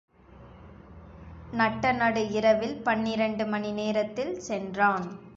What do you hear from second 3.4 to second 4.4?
மணி நேரத்தில்